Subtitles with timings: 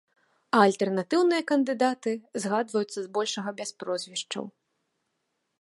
[0.59, 2.13] А альтэрнатыўныя кандыдаты
[2.45, 4.43] згадваюцца збольшага без прозвішчаў.